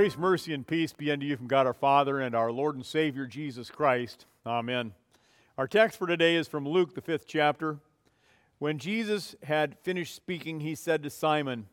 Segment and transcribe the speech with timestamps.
[0.00, 2.86] Grace, mercy, and peace be unto you from God our Father and our Lord and
[2.86, 4.24] Savior Jesus Christ.
[4.46, 4.94] Amen.
[5.58, 7.80] Our text for today is from Luke, the fifth chapter.
[8.58, 11.66] When Jesus had finished speaking, he said to Simon,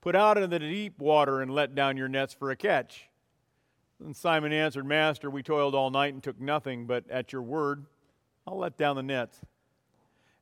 [0.00, 3.08] Put out into the deep water and let down your nets for a catch.
[4.04, 7.86] And Simon answered, Master, we toiled all night and took nothing, but at your word,
[8.44, 9.38] I'll let down the nets.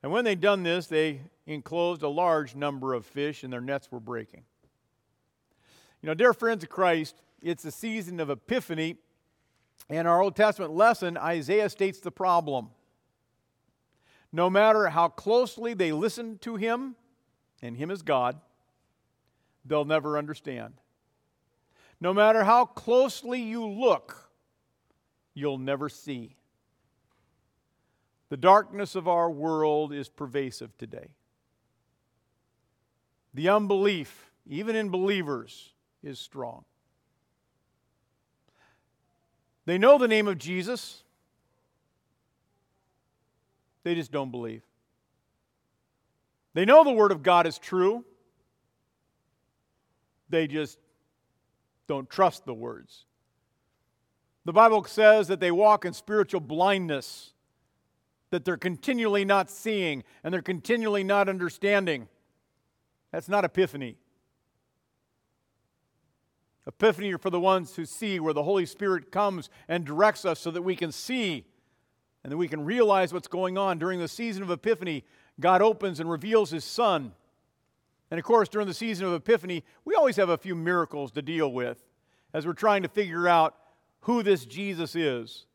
[0.02, 3.92] And when they'd done this, they enclosed a large number of fish, and their nets
[3.92, 4.44] were breaking.
[6.00, 8.96] You know, dear friends of Christ, it's a season of Epiphany.
[9.88, 12.70] In our Old Testament lesson, Isaiah states the problem.
[14.32, 16.96] No matter how closely they listen to him,
[17.62, 18.40] and him as God,
[19.64, 20.74] they'll never understand.
[22.00, 24.30] No matter how closely you look,
[25.34, 26.36] you'll never see.
[28.28, 31.08] The darkness of our world is pervasive today.
[33.32, 36.64] The unbelief, even in believers, is strong.
[39.66, 41.02] They know the name of Jesus,
[43.82, 44.62] they just don't believe.
[46.54, 48.04] They know the Word of God is true,
[50.30, 50.78] they just
[51.86, 53.04] don't trust the words.
[54.44, 57.32] The Bible says that they walk in spiritual blindness,
[58.30, 62.08] that they're continually not seeing and they're continually not understanding.
[63.10, 63.96] That's not epiphany.
[66.66, 70.40] Epiphany are for the ones who see, where the Holy Spirit comes and directs us
[70.40, 71.44] so that we can see
[72.24, 73.78] and that we can realize what's going on.
[73.78, 75.04] During the season of Epiphany,
[75.38, 77.12] God opens and reveals His Son.
[78.10, 81.22] And of course, during the season of Epiphany, we always have a few miracles to
[81.22, 81.84] deal with
[82.32, 83.54] as we're trying to figure out
[84.00, 85.46] who this Jesus is.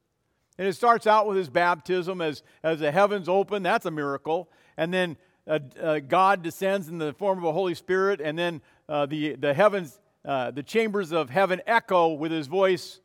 [0.58, 4.50] And it starts out with his baptism as, as the heavens open, that's a miracle.
[4.78, 5.18] And then
[5.48, 9.36] uh, uh, God descends in the form of a Holy Spirit, and then uh, the,
[9.36, 13.00] the heavens uh, the chambers of heaven echo with his voice.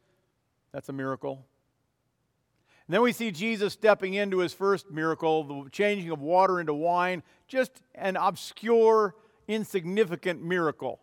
[0.72, 1.44] That's a miracle.
[2.86, 6.74] And then we see Jesus stepping into his first miracle, the changing of water into
[6.74, 9.14] wine, just an obscure,
[9.48, 11.00] insignificant miracle.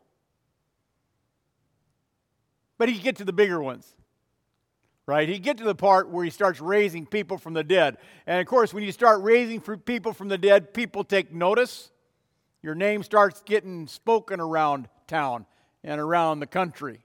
[2.78, 3.96] But he get to the bigger ones.
[5.06, 5.28] Right?
[5.28, 7.98] He get to the part where he starts raising people from the dead.
[8.26, 11.92] And of course, when you start raising people from the dead, people take notice.
[12.62, 15.46] Your name starts getting spoken around town
[15.84, 17.04] and around the country.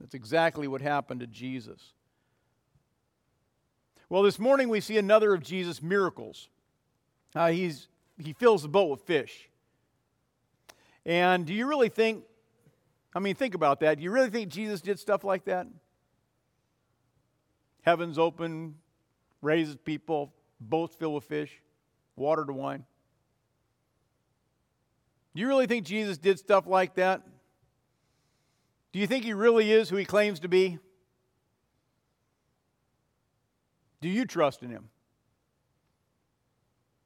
[0.00, 1.92] That's exactly what happened to Jesus.
[4.08, 6.48] Well, this morning we see another of Jesus' miracles.
[7.34, 9.48] Uh, he's, he fills the boat with fish.
[11.04, 12.24] And do you really think,
[13.14, 13.98] I mean, think about that.
[13.98, 15.66] Do you really think Jesus did stuff like that?
[17.82, 18.76] Heavens open,
[19.42, 21.62] raises people, boats filled with fish,
[22.16, 22.84] water to wine.
[25.34, 27.22] Do you really think Jesus did stuff like that?
[28.92, 30.78] Do you think he really is who he claims to be?
[34.00, 34.88] Do you trust in him?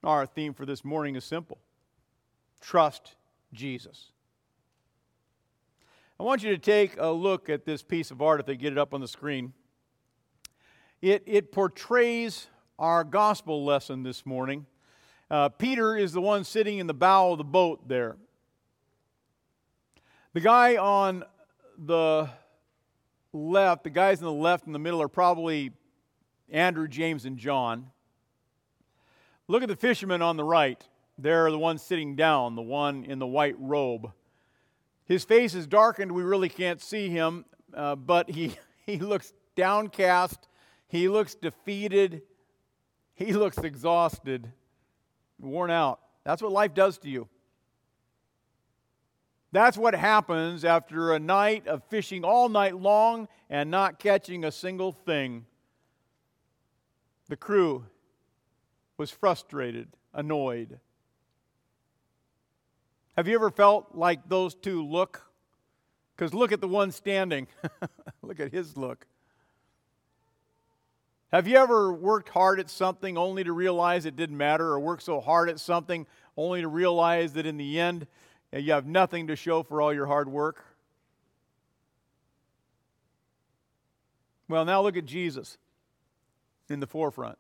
[0.05, 1.59] Our theme for this morning is simple
[2.61, 3.17] trust
[3.53, 4.13] Jesus.
[6.19, 8.73] I want you to take a look at this piece of art if they get
[8.73, 9.53] it up on the screen.
[11.01, 12.47] It, it portrays
[12.79, 14.67] our gospel lesson this morning.
[15.29, 18.17] Uh, Peter is the one sitting in the bow of the boat there.
[20.33, 21.25] The guy on
[21.87, 22.31] the
[23.33, 25.73] left, the guys in the left and the middle are probably
[26.51, 27.91] Andrew, James, and John.
[29.49, 30.83] Look at the fisherman on the right.
[31.19, 34.13] They're the one sitting down, the one in the white robe.
[35.05, 36.13] His face is darkened.
[36.13, 37.45] We really can't see him,
[37.75, 38.57] uh, but he,
[38.87, 40.49] he looks downcast.
[40.89, 42.23] He looks defeated.
[43.15, 44.51] He looks exhausted,
[45.39, 46.01] worn out.
[46.25, 47.29] That's what life does to you.
[49.53, 54.51] That's what happens after a night of fishing all night long and not catching a
[54.51, 55.45] single thing.
[57.29, 57.85] The crew
[58.97, 60.81] was frustrated, annoyed.
[63.17, 65.23] Have you ever felt like those two look?
[66.17, 67.47] Because look at the one standing.
[68.23, 69.07] look at his look.
[71.31, 75.03] Have you ever worked hard at something only to realize it didn't matter, or worked
[75.03, 76.07] so hard at something
[76.37, 78.07] only to realize that in the end
[78.53, 80.65] and you have nothing to show for all your hard work?
[84.49, 85.57] Well, now look at Jesus
[86.69, 87.39] in the forefront.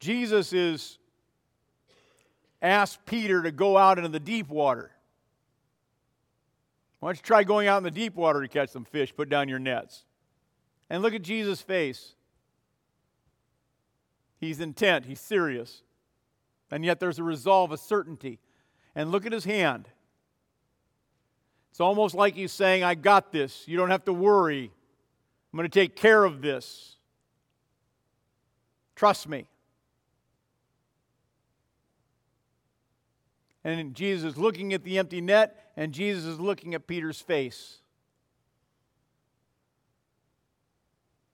[0.00, 0.98] Jesus is
[2.60, 4.90] asked Peter to go out into the deep water.
[7.00, 9.14] Why don't you try going out in the deep water to catch some fish?
[9.14, 10.04] Put down your nets.
[10.90, 12.14] And look at Jesus' face.
[14.40, 15.82] He's intent, he's serious.
[16.70, 18.38] And yet there's a resolve, a certainty.
[18.94, 19.88] And look at his hand.
[21.70, 23.66] It's almost like he's saying, I got this.
[23.66, 24.70] You don't have to worry.
[25.52, 26.96] I'm going to take care of this.
[28.96, 29.46] Trust me.
[33.64, 37.78] And Jesus is looking at the empty net, and Jesus is looking at Peter's face.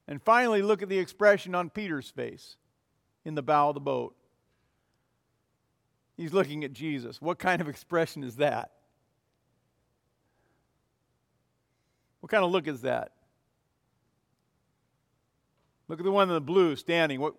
[0.06, 2.56] And finally, look at the expression on Peter's face
[3.24, 4.14] in the bow of the boat.
[6.16, 7.20] He's looking at Jesus.
[7.20, 8.70] What kind of expression is that?
[12.20, 13.12] What kind of look is that?
[15.88, 17.20] Look at the one in the blue standing.
[17.20, 17.34] What,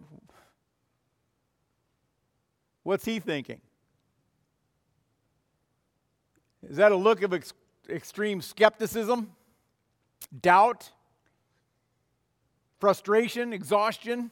[2.84, 3.62] what's he thinking?
[6.70, 7.54] Is that a look of ex-
[7.90, 9.32] extreme skepticism,
[10.42, 10.92] doubt,
[12.80, 14.30] frustration, exhaustion?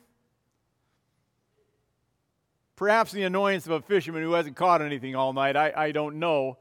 [2.83, 5.55] Perhaps the annoyance of a fisherman who hasn't caught anything all night.
[5.55, 6.57] I, I don't know.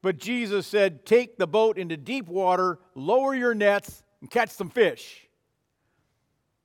[0.00, 4.70] But Jesus said, Take the boat into deep water, lower your nets, and catch some
[4.70, 5.26] fish.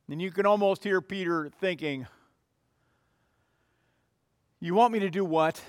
[0.07, 2.05] And you can almost hear Peter thinking,
[4.59, 5.59] You want me to do what?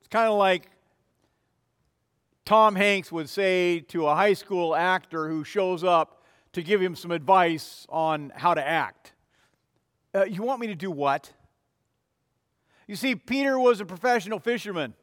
[0.00, 0.66] It's kind of like
[2.44, 6.96] Tom Hanks would say to a high school actor who shows up to give him
[6.96, 9.12] some advice on how to act.
[10.14, 11.32] Uh, you want me to do what?
[12.86, 14.94] You see, Peter was a professional fisherman.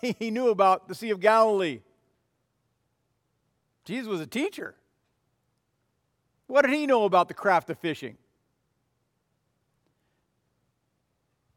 [0.00, 1.80] He, he knew about the Sea of Galilee.
[3.84, 4.74] Jesus was a teacher.
[6.46, 8.16] What did he know about the craft of fishing?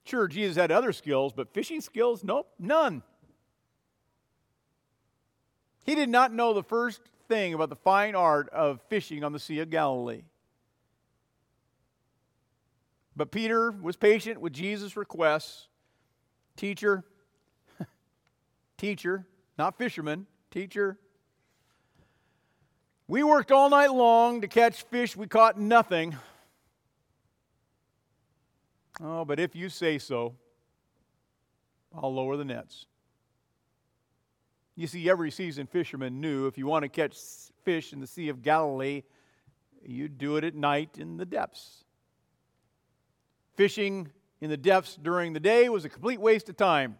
[0.06, 2.24] Sure, Jesus had other skills, but fishing skills?
[2.24, 3.02] Nope, none.
[5.86, 9.40] He did not know the first thing about the fine art of fishing on the
[9.40, 10.24] Sea of Galilee.
[13.16, 15.68] But Peter was patient with Jesus' requests.
[16.56, 17.04] Teacher,
[18.78, 19.26] teacher,
[19.58, 20.98] not fisherman, teacher.
[23.08, 26.16] We worked all night long to catch fish, we caught nothing.
[29.02, 30.36] Oh, but if you say so,
[31.96, 32.86] I'll lower the nets.
[34.76, 37.16] You see, every seasoned fisherman knew if you want to catch
[37.64, 39.04] fish in the Sea of Galilee,
[39.86, 41.83] you do it at night in the depths.
[43.56, 44.10] Fishing
[44.42, 46.98] in the depths during the day was a complete waste of time.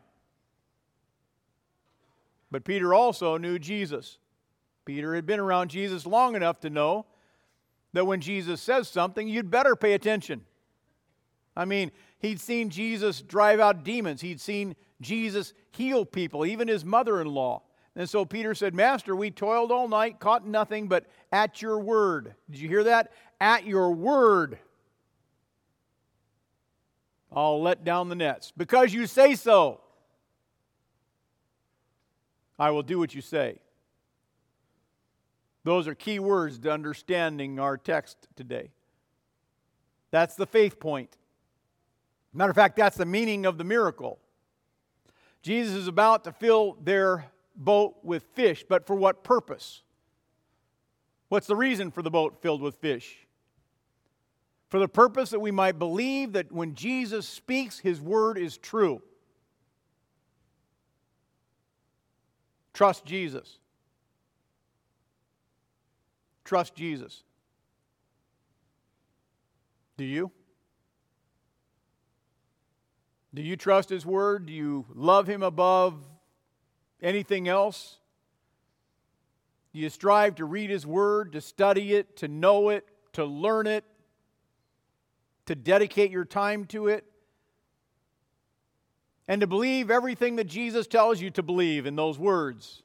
[2.52, 4.20] But Peter also knew Jesus.
[4.86, 7.06] Peter had been around Jesus long enough to know
[7.94, 10.42] that when Jesus says something, you'd better pay attention.
[11.56, 16.86] I mean, he'd seen Jesus drive out demons, he'd seen Jesus heal people, even his
[16.86, 17.64] mother in law.
[17.96, 22.34] And so Peter said, Master, we toiled all night, caught nothing, but at your word.
[22.50, 23.12] Did you hear that?
[23.40, 24.58] At your word.
[27.36, 28.52] I'll let down the nets.
[28.56, 29.82] Because you say so,
[32.60, 33.60] I will do what you say.
[35.64, 38.72] Those are key words to understanding our text today.
[40.12, 41.18] That's the faith point.
[42.34, 44.20] Matter of fact, that's the meaning of the miracle.
[45.42, 47.26] Jesus is about to fill their
[47.56, 49.84] boat with fish, but for what purpose?
[51.30, 53.28] What's the reason for the boat filled with fish?
[54.74, 59.04] For the purpose that we might believe that when Jesus speaks, his word is true.
[62.74, 63.60] Trust Jesus.
[66.44, 67.22] Trust Jesus.
[69.96, 70.32] Do you?
[73.32, 74.48] Do you trust His Word?
[74.48, 76.04] Do you love Him above
[77.00, 78.00] anything else?
[79.72, 83.68] Do you strive to read His Word, to study it, to know it, to learn
[83.68, 83.86] it,
[85.46, 87.06] to dedicate your time to it?
[89.28, 92.84] And to believe everything that Jesus tells you to believe in those words.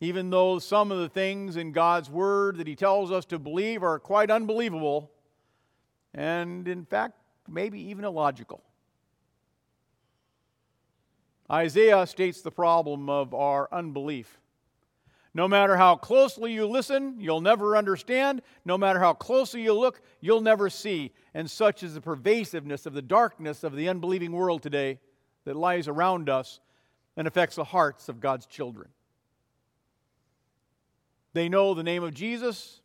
[0.00, 3.82] Even though some of the things in God's Word that He tells us to believe
[3.82, 5.10] are quite unbelievable,
[6.14, 7.14] and in fact,
[7.48, 8.62] maybe even illogical.
[11.50, 14.39] Isaiah states the problem of our unbelief.
[15.32, 18.42] No matter how closely you listen, you'll never understand.
[18.64, 21.12] No matter how closely you look, you'll never see.
[21.34, 24.98] And such is the pervasiveness of the darkness of the unbelieving world today
[25.44, 26.60] that lies around us
[27.16, 28.88] and affects the hearts of God's children.
[31.32, 32.80] They know the name of Jesus,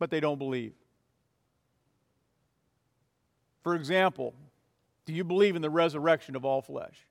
[0.00, 0.72] but they don't believe.
[3.62, 4.34] For example,
[5.06, 7.06] do you believe in the resurrection of all flesh?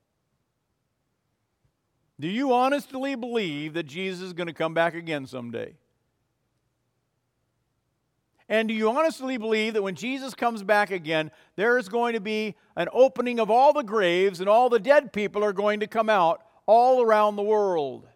[2.20, 5.74] Do you honestly believe that Jesus is going to come back again someday?
[8.48, 12.20] And do you honestly believe that when Jesus comes back again, there is going to
[12.20, 15.86] be an opening of all the graves and all the dead people are going to
[15.86, 18.06] come out all around the world?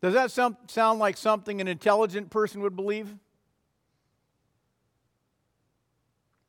[0.00, 3.14] Does that sound, like something an intelligent person would believe?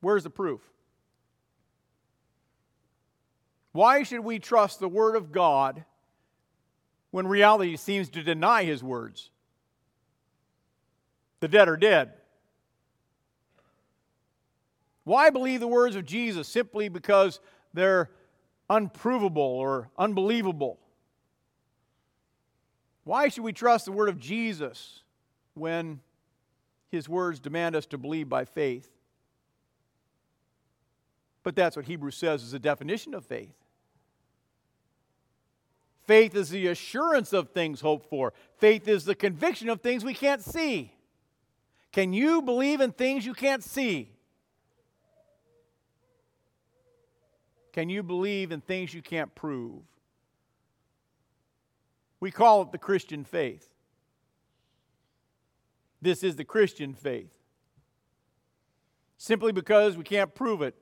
[0.01, 0.61] Where's the proof?
[3.75, 5.84] Why should we trust the Word of God
[7.12, 9.32] when reality seems to deny His words?
[11.41, 12.13] The dead are dead.
[15.03, 17.41] Why believe the words of Jesus simply because
[17.74, 18.10] they're
[18.70, 20.79] unprovable or unbelievable?
[23.03, 25.01] Why should we trust the word of Jesus
[25.53, 26.00] when
[26.91, 28.89] his words demand us to believe by faith?
[31.44, 33.64] But that's what Hebrews says is the definition of faith.
[36.05, 38.33] Faith is the assurance of things hoped for.
[38.57, 40.91] Faith is the conviction of things we can't see.
[41.91, 44.12] Can you believe in things you can't see?
[47.74, 49.81] Can you believe in things you can't prove?
[52.19, 53.69] We call it the Christian faith.
[56.01, 57.33] This is the Christian faith.
[59.17, 60.75] Simply because we can't prove it.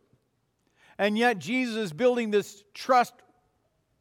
[0.97, 3.13] And yet, Jesus is building this trust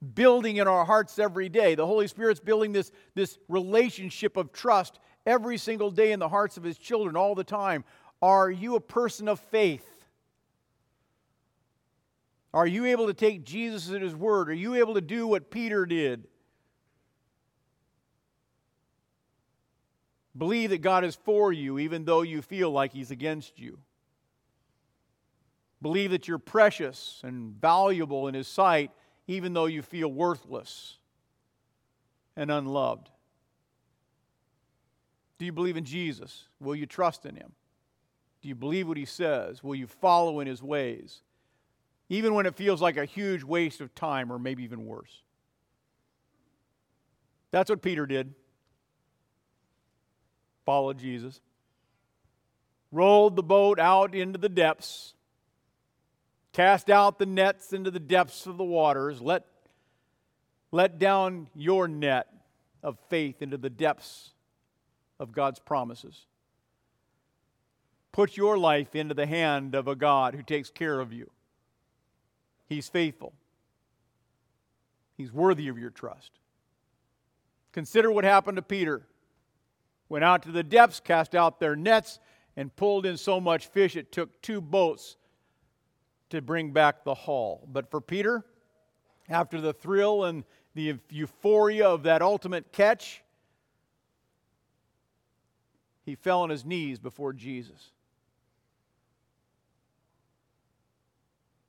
[0.03, 1.75] building in our hearts every day.
[1.75, 6.57] The Holy Spirit's building this, this relationship of trust every single day in the hearts
[6.57, 7.85] of his children all the time.
[8.21, 9.87] Are you a person of faith?
[12.55, 14.51] Are you able to take Jesus at his word?
[14.51, 16.27] Are you able to do what Peter did?
[20.37, 23.79] Believe that God is for you even though you feel like he's against you.
[25.81, 28.91] Believe that you're precious and valuable in his sight
[29.27, 30.99] even though you feel worthless
[32.37, 33.11] and unloved.
[35.39, 36.45] Do you believe in Jesus?
[36.61, 37.53] Will you trust in him?
[38.43, 39.63] Do you believe what he says?
[39.63, 41.23] Will you follow in his ways?
[42.09, 45.23] Even when it feels like a huge waste of time or maybe even worse.
[47.51, 48.35] That's what Peter did.
[50.65, 51.41] Followed Jesus.
[52.91, 55.15] Rolled the boat out into the depths.
[56.53, 59.21] Cast out the nets into the depths of the waters.
[59.21, 59.47] Let,
[60.71, 62.29] let down your net
[62.83, 64.33] of faith into the depths
[65.19, 66.27] of God's promises.
[68.13, 71.31] Put your life into the hand of a God who takes care of you.
[72.69, 73.33] He's faithful,
[75.17, 76.33] He's worthy of your trust.
[77.73, 79.07] Consider what happened to Peter.
[80.11, 82.19] Went out to the depths, cast out their nets,
[82.55, 85.17] and pulled in so much fish it took two boats
[86.33, 87.69] to bring back the haul.
[87.71, 88.43] But for Peter,
[89.29, 93.23] after the thrill and the euphoria of that ultimate catch,
[96.07, 97.93] he fell on his knees before Jesus.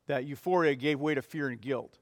[0.08, 1.98] That euphoria gave way to fear and guilt.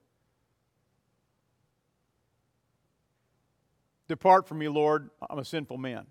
[4.07, 6.05] Depart from me, Lord, I'm a sinful man.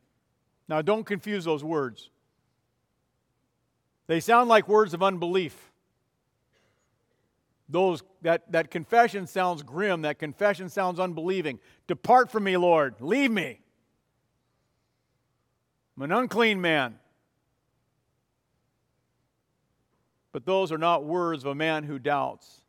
[0.69, 2.11] Now, don't confuse those words.
[4.09, 5.70] They sound like words of unbelief.
[7.71, 10.03] Those, that, that confession sounds grim.
[10.03, 11.61] That confession sounds unbelieving.
[11.87, 12.97] Depart from me, Lord.
[13.01, 13.61] Leave me.
[15.97, 16.99] I'm an unclean man.
[20.33, 22.61] But those are not words of a man who doubts.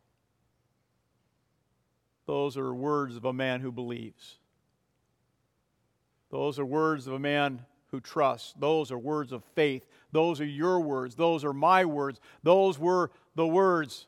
[2.26, 4.38] Those are words of a man who believes.
[6.30, 8.54] Those are words of a man who trusts.
[8.58, 9.86] Those are words of faith.
[10.12, 11.14] Those are your words.
[11.14, 12.20] Those are my words.
[12.42, 14.06] Those were the words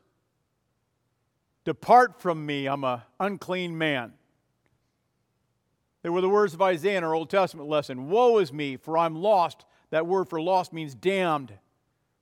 [1.65, 4.13] Depart from me, I'm an unclean man.
[6.03, 8.97] They were the words of Isaiah in our Old Testament lesson Woe is me, for
[8.97, 9.65] I'm lost.
[9.89, 11.51] That word for lost means damned.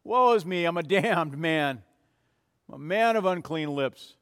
[0.06, 1.84] Woe is me, I'm a damned man,
[2.70, 4.16] I'm a man of unclean lips.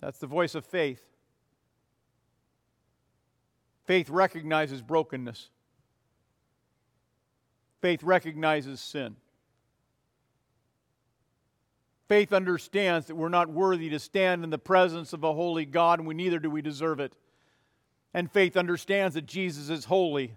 [0.00, 1.02] That's the voice of faith.
[3.86, 5.48] Faith recognizes brokenness.
[7.80, 9.16] Faith recognizes sin.
[12.08, 15.98] Faith understands that we're not worthy to stand in the presence of a holy God,
[15.98, 17.16] and we neither do we deserve it.
[18.14, 20.36] And faith understands that Jesus is holy.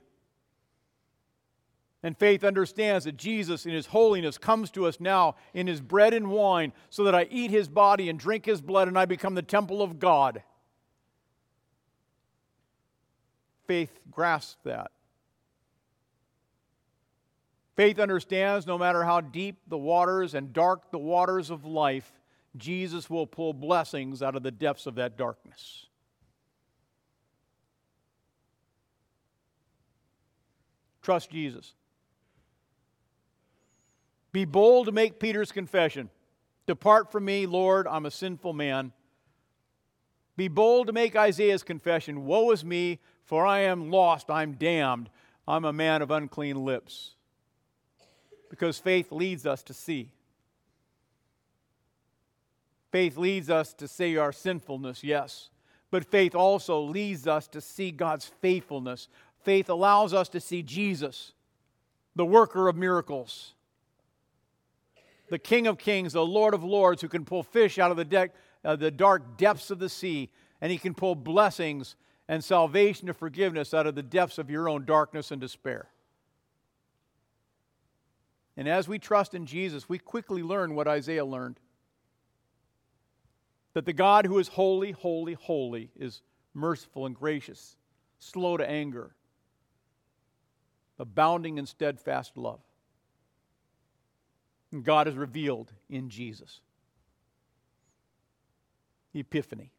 [2.02, 6.14] And faith understands that Jesus, in his holiness, comes to us now in his bread
[6.14, 9.36] and wine, so that I eat his body and drink his blood, and I become
[9.36, 10.42] the temple of God.
[13.68, 14.92] Faith grasps that.
[17.80, 22.12] Faith understands no matter how deep the waters and dark the waters of life,
[22.58, 25.86] Jesus will pull blessings out of the depths of that darkness.
[31.02, 31.74] Trust Jesus.
[34.34, 36.10] Be bold to make Peter's confession
[36.68, 38.92] Depart from me, Lord, I'm a sinful man.
[40.36, 45.10] Be bold to make Isaiah's confession Woe is me, for I am lost, I'm damned,
[45.48, 47.16] I'm a man of unclean lips.
[48.50, 50.12] Because faith leads us to see.
[52.92, 55.52] Faith leads us to see our sinfulness, yes,
[55.92, 59.08] but faith also leads us to see God's faithfulness.
[59.44, 61.34] Faith allows us to see Jesus,
[62.16, 63.54] the worker of miracles
[65.30, 68.06] the King of Kings, the Lord of Lords, who can pull fish out of the,
[68.06, 68.30] de-
[68.66, 70.30] uh, the dark depths of the sea,
[70.62, 71.96] and he can pull blessings
[72.28, 75.90] and salvation and forgiveness out of the depths of your own darkness and despair.
[78.60, 81.62] And as we trust in Jesus, we quickly learn what Isaiah learned
[83.74, 86.22] that the God who is holy, holy, holy is
[86.54, 87.78] merciful and gracious,
[88.18, 89.12] slow to anger,
[91.00, 92.60] abounding in steadfast love.
[94.74, 96.60] And God is revealed in Jesus.
[99.14, 99.72] Epiphany.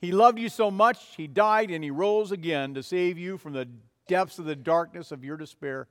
[0.00, 3.52] He loved you so much, He died and He rose again to save you from
[3.52, 3.68] the
[4.08, 5.88] depths of the darkness of your despair.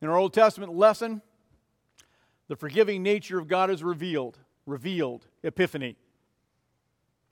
[0.00, 1.22] In our Old Testament lesson,
[2.48, 4.38] the forgiving nature of God is revealed.
[4.66, 5.26] Revealed.
[5.42, 5.96] Epiphany.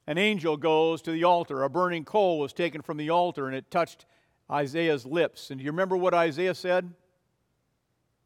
[0.07, 1.63] An angel goes to the altar.
[1.63, 4.07] A burning coal was taken from the altar and it touched
[4.51, 5.51] Isaiah's lips.
[5.51, 6.93] And do you remember what Isaiah said?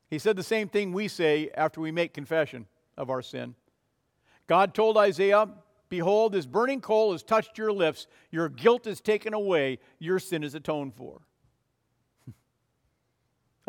[0.08, 2.66] He said the same thing we say after we make confession
[2.96, 3.54] of our sin.
[4.46, 5.48] God told Isaiah,
[5.88, 10.44] Behold, this burning coal has touched your lips, your guilt is taken away, your sin
[10.44, 11.20] is atoned for.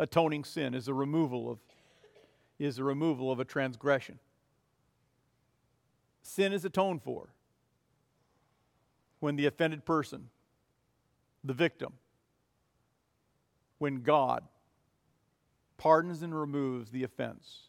[0.02, 1.60] Atoning sin is the removal of
[2.58, 4.18] is the removal of a transgression.
[6.22, 7.28] Sin is atoned for
[9.20, 10.28] when the offended person,
[11.44, 11.92] the victim,
[13.78, 14.42] when God
[15.76, 17.68] pardons and removes the offense.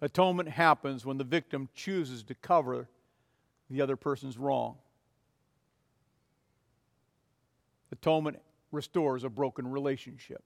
[0.00, 2.88] Atonement happens when the victim chooses to cover
[3.68, 4.76] the other person's wrong.
[7.90, 8.40] Atonement
[8.72, 10.42] restores a broken relationship.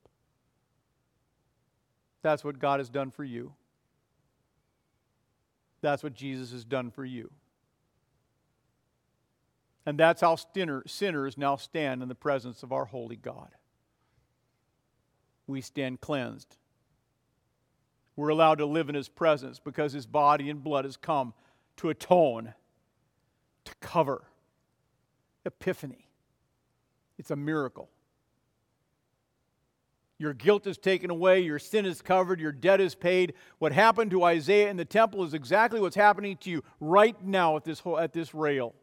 [2.23, 3.55] That's what God has done for you.
[5.81, 7.31] That's what Jesus has done for you.
[9.87, 10.37] And that's how
[10.87, 13.49] sinners now stand in the presence of our holy God
[15.51, 16.57] we stand cleansed.
[18.17, 21.35] We're allowed to live in His presence because His body and blood has come
[21.79, 22.55] to atone,
[23.65, 24.25] to cover.
[25.45, 26.07] Epiphany.
[27.19, 27.89] It's a miracle.
[30.21, 33.33] Your guilt is taken away, your sin is covered, your debt is paid.
[33.59, 37.57] What happened to Isaiah in the temple is exactly what's happening to you right now
[37.57, 38.75] at this, at this rail.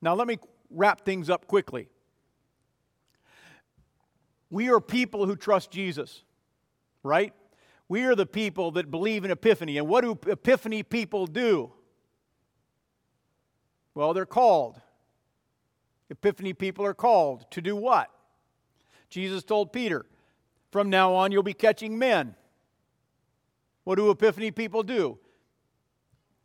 [0.00, 0.38] Now, let me
[0.70, 1.88] wrap things up quickly.
[4.50, 6.22] We are people who trust Jesus,
[7.02, 7.32] right?
[7.88, 9.78] We are the people that believe in Epiphany.
[9.78, 11.72] And what do Epiphany people do?
[13.96, 14.80] Well, they're called.
[16.12, 18.10] Epiphany people are called to do what?
[19.08, 20.04] Jesus told Peter,
[20.70, 22.34] From now on, you'll be catching men.
[23.84, 25.18] What do Epiphany people do?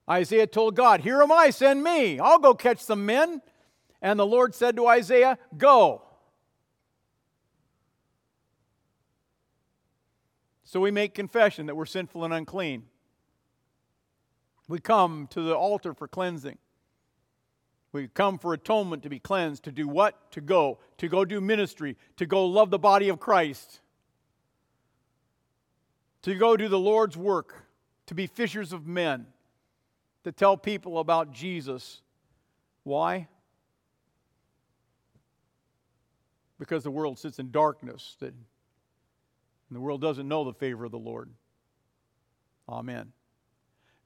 [0.09, 2.17] Isaiah told God, Here am I, send me.
[2.17, 3.41] I'll go catch some men.
[4.01, 6.01] And the Lord said to Isaiah, Go.
[10.63, 12.83] So we make confession that we're sinful and unclean.
[14.69, 16.57] We come to the altar for cleansing.
[17.91, 19.63] We come for atonement to be cleansed.
[19.63, 20.31] To do what?
[20.31, 20.79] To go.
[20.97, 21.97] To go do ministry.
[22.17, 23.79] To go love the body of Christ.
[26.23, 27.65] To go do the Lord's work.
[28.07, 29.25] To be fishers of men.
[30.23, 32.01] To tell people about Jesus.
[32.83, 33.27] Why?
[36.59, 38.17] Because the world sits in darkness.
[38.19, 38.33] That
[39.69, 41.29] and the world doesn't know the favor of the Lord.
[42.69, 43.11] Amen.